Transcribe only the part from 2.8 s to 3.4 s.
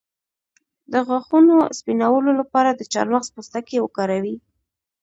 چارمغز